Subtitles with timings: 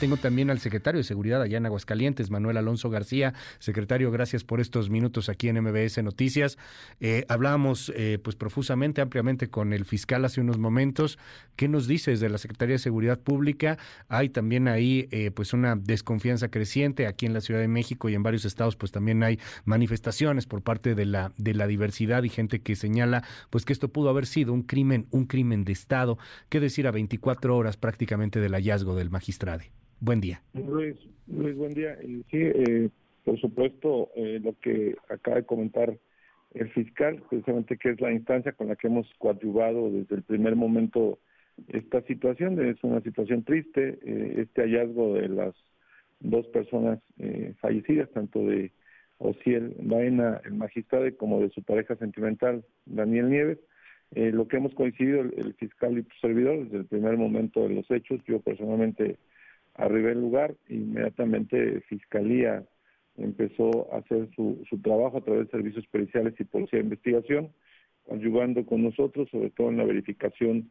[0.00, 3.34] Tengo también al secretario de Seguridad allá en Aguascalientes, Manuel Alonso García.
[3.58, 6.56] Secretario, gracias por estos minutos aquí en MBS Noticias.
[7.00, 11.18] Eh, hablábamos eh, pues profusamente, ampliamente con el fiscal hace unos momentos.
[11.54, 13.76] ¿Qué nos dices de la Secretaría de Seguridad Pública?
[14.08, 18.14] Hay también ahí eh, pues una desconfianza creciente aquí en la Ciudad de México y
[18.14, 22.30] en varios estados pues también hay manifestaciones por parte de la de la diversidad y
[22.30, 26.16] gente que señala pues que esto pudo haber sido un crimen, un crimen de Estado.
[26.48, 29.60] ¿Qué decir a 24 horas prácticamente del hallazgo del magistrado?
[30.00, 30.40] Buen día.
[30.54, 30.96] Luis,
[31.26, 31.98] Luis buen día.
[32.00, 32.88] Sí, eh,
[33.22, 35.94] por supuesto, eh, lo que acaba de comentar
[36.54, 40.56] el fiscal, precisamente que es la instancia con la que hemos coadyuvado desde el primer
[40.56, 41.18] momento
[41.68, 45.54] esta situación, es una situación triste, eh, este hallazgo de las
[46.20, 46.98] dos personas
[47.60, 48.72] fallecidas, tanto de
[49.18, 53.58] Ociel Baena, el magistrado, como de su pareja sentimental, Daniel Nieves.
[54.12, 57.90] lo que hemos coincidido el, fiscal y su servidor desde el primer momento de los
[57.90, 59.16] hechos, yo personalmente
[59.74, 62.64] arribé al lugar, inmediatamente Fiscalía
[63.16, 67.52] empezó a hacer su, su trabajo a través de servicios periciales y policía de investigación,
[68.10, 70.70] ayudando con nosotros, sobre todo en la verificación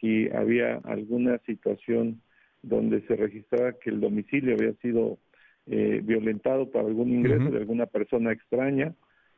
[0.00, 2.22] si había alguna situación
[2.62, 5.18] donde se registraba que el domicilio había sido
[5.66, 8.94] eh, violentado por algún ingreso de alguna persona extraña,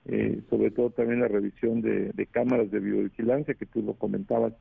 [0.06, 4.54] eh, sobre todo también la revisión de, de cámaras de biovigilancia, que tú lo comentabas.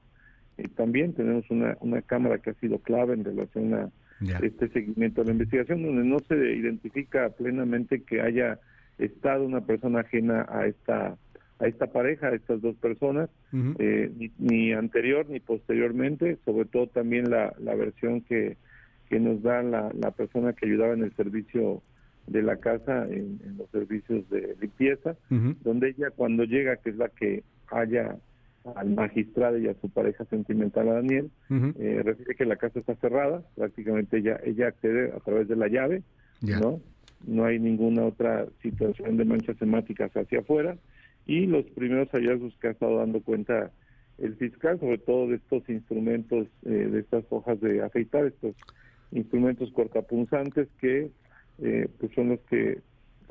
[0.57, 3.91] Eh, también, tenemos una, una cámara que ha sido clave en relación a
[4.41, 8.59] este seguimiento de la investigación, donde no se identifica plenamente que haya
[8.97, 11.17] estado una persona ajena a esta
[11.59, 13.29] a esta pareja, a estas dos personas,
[13.79, 18.55] eh, ni, anterior ni posteriormente, sobre todo también la, la versión que,
[19.09, 21.81] que nos da la, la persona que ayudaba en el servicio
[22.27, 27.09] de la casa, en, los servicios de limpieza, donde ella cuando llega, que es la
[27.09, 28.15] que haya
[28.75, 32.95] al magistrado y a su pareja sentimental a Daniel, eh, refiere que la casa está
[32.95, 36.03] cerrada, prácticamente ella ella accede a través de la llave,
[36.41, 36.79] ¿no?
[37.25, 40.77] No hay ninguna otra situación de manchas temáticas hacia afuera
[41.25, 43.71] y los primeros hallazgos que ha estado dando cuenta
[44.17, 48.55] el fiscal, sobre todo de estos instrumentos, eh, de estas hojas de afeitar, estos
[49.11, 51.11] instrumentos cortapunzantes que
[51.61, 52.79] eh, pues son los que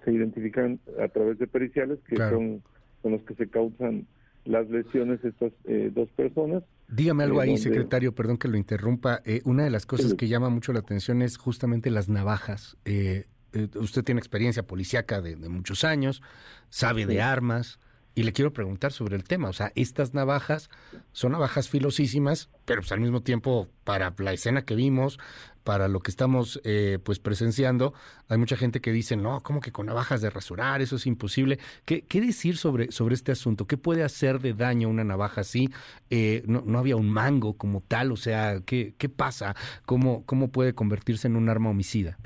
[0.04, 2.62] se identifican a través de periciales, que son,
[3.02, 4.06] son los que se causan
[4.48, 6.62] las lesiones estas eh, dos personas.
[6.88, 9.20] Dígame algo ahí, secretario, perdón que lo interrumpa.
[9.24, 12.78] Eh, una de las cosas que llama mucho la atención es justamente las navajas.
[12.86, 13.26] Eh,
[13.74, 16.22] usted tiene experiencia policíaca de, muchos años,
[16.70, 17.78] sabe de armas,
[18.18, 19.48] y le quiero preguntar sobre el tema.
[19.48, 20.70] O sea, estas navajas
[21.12, 25.20] son navajas filosísimas, pero pues al mismo tiempo, para la escena que vimos,
[25.62, 27.94] para lo que estamos eh, pues presenciando,
[28.26, 30.82] hay mucha gente que dice, no, ¿cómo que con navajas de rasurar?
[30.82, 31.60] Eso es imposible.
[31.84, 33.68] ¿Qué, qué decir sobre, sobre este asunto?
[33.68, 35.70] ¿Qué puede hacer de daño una navaja así?
[36.10, 39.54] Eh, no, no había un mango como tal, o sea, ¿qué, qué pasa?
[39.86, 42.18] ¿Cómo, ¿Cómo puede convertirse en un arma homicida?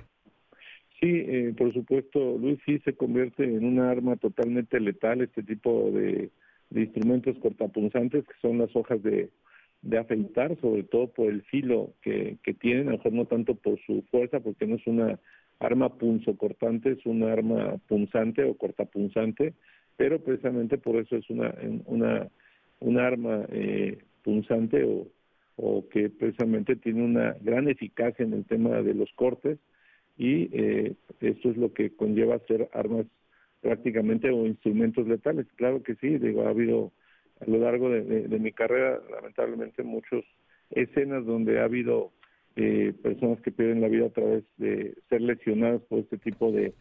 [1.03, 5.91] Sí, eh, por supuesto, Luis, sí se convierte en un arma totalmente letal este tipo
[5.91, 6.31] de,
[6.71, 9.29] instrumentos cortapunzantes que son las hojas de,
[9.83, 13.57] de afeitar, sobre todo por el filo que, que tienen, a lo mejor no tanto
[13.57, 15.19] por su fuerza, porque no es una
[15.59, 19.55] arma punzocortante, es una arma punzante o cortapunzante,
[19.97, 21.53] pero precisamente por eso es una,
[21.87, 22.29] una,
[22.79, 25.09] una arma eh, punzante o,
[25.57, 29.59] o que precisamente tiene una gran eficacia en el tema de los cortes
[30.17, 33.07] y eh, esto es lo que conlleva ser armas
[33.61, 35.47] prácticamente o instrumentos letales.
[35.57, 36.93] Claro que sí, digo, ha habido
[37.41, 40.23] a lo largo de, mi carrera, lamentablemente, muchas
[40.71, 42.13] escenas donde ha habido
[42.57, 46.73] eh, personas que pierden la vida a través de ser lesionadas por este tipo de,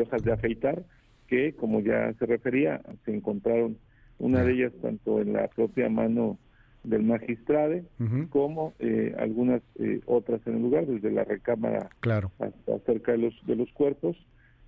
[0.00, 0.84] hojas de afeitar,
[1.26, 3.78] que, como ya se refería, se encontraron
[4.18, 6.38] una de ellas tanto en la propia mano
[6.82, 7.82] del magistrado
[8.30, 12.32] como eh, algunas eh, otras en el lugar desde la recámara claro.
[12.38, 14.16] hasta cerca de los de los cuerpos.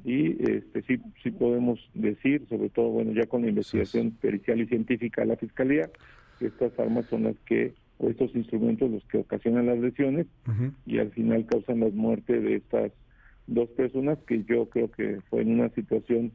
[0.04, 4.66] Y este sí sí podemos decir sobre todo bueno ya con la investigación pericial y
[4.66, 5.88] científica de la fiscalía
[6.38, 10.26] que estas armas son las que o estos instrumentos los que ocasionan las lesiones
[10.86, 12.90] y al final causan la muerte de estas
[13.46, 16.32] dos personas que yo creo que fue en una situación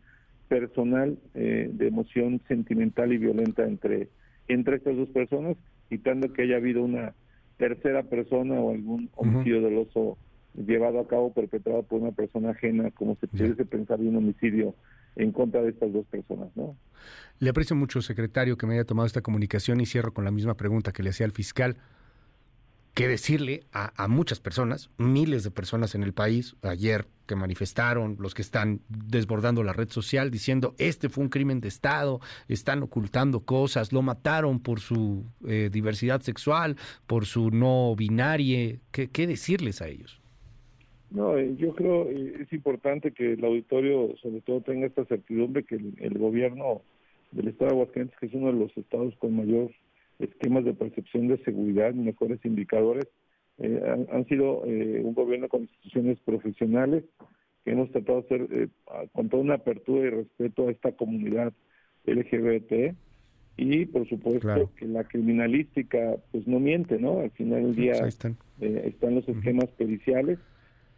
[0.48, 4.08] personal eh, de emoción sentimental y violenta entre
[4.48, 5.58] entre estas dos personas,
[5.90, 7.14] quitando que haya habido una
[7.58, 10.18] tercera persona o algún homicidio doloso
[10.56, 14.76] llevado a cabo perpetrado por una persona ajena, como se pudiese pensar de un homicidio
[15.16, 16.76] en contra de estas dos personas, ¿no?
[17.40, 20.56] Le aprecio mucho, secretario, que me haya tomado esta comunicación y cierro con la misma
[20.56, 21.78] pregunta que le hacía al fiscal.
[22.94, 26.56] ¿Qué decirle a, a muchas personas, miles de personas en el país?
[26.64, 31.60] Ayer que manifestaron, los que están desbordando la red social diciendo este fue un crimen
[31.62, 37.96] de Estado, están ocultando cosas, lo mataron por su eh, diversidad sexual, por su no
[37.96, 38.78] binaria.
[38.92, 40.22] ¿Qué, ¿Qué, decirles a ellos?
[41.10, 45.76] No, eh, yo creo es importante que el auditorio sobre todo tenga esta certidumbre que
[45.76, 46.82] el, gobierno
[47.32, 49.72] del Estado de Aguascalientes, que es uno de los estados con mayor
[50.20, 53.08] esquemas de percepción de seguridad mejores indicadores,
[53.60, 57.04] eh, han, sido eh, un gobierno con instituciones profesionales
[57.66, 58.68] que hemos tratado de hacer eh,
[59.14, 61.54] con toda una apertura y respeto a esta comunidad
[62.06, 62.96] LGBT
[63.58, 67.22] y por supuesto que la criminalística pues no miente, ¿no?
[67.22, 68.38] Al final del día están.
[68.60, 70.38] los esquemas periciales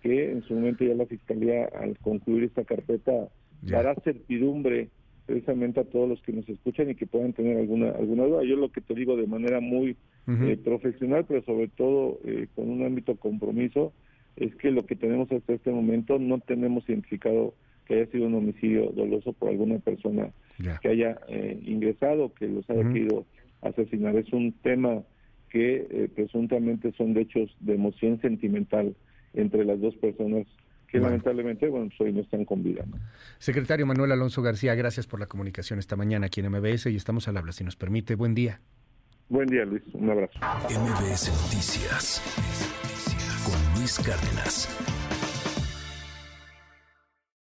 [0.02, 3.30] que en su momento ya la Fiscalía al concluir esta carpeta
[3.62, 4.90] dará certidumbre
[5.30, 8.44] precisamente a todos los que nos escuchan y que puedan tener alguna alguna duda.
[8.44, 9.96] Yo lo que te digo de manera muy
[10.28, 13.94] eh, profesional, pero sobre todo eh, con un ámbito compromiso,
[14.38, 17.54] es que lo que tenemos hasta este momento no tenemos identificado
[17.86, 20.32] que haya sido un homicidio doloso por alguna persona
[20.82, 23.26] que haya eh, ingresado, que los haya querido
[23.62, 24.16] asesinar.
[24.16, 25.04] Es un tema
[25.52, 28.96] que presuntamente son de hechos de emoción sentimental
[29.36, 30.48] entre las dos personas
[30.92, 32.84] que lamentablemente, bueno, pues hoy no están con vida.
[33.38, 37.28] Secretario Manuel Alonso García, gracias por la comunicación esta mañana aquí en MBS y estamos
[37.28, 38.16] al habla, si nos permite.
[38.16, 38.60] Buen día.
[39.30, 39.84] Buen día, Luis.
[39.94, 40.40] Un abrazo.
[40.70, 42.22] MBS Noticias
[43.46, 45.09] con Luis Cárdenas.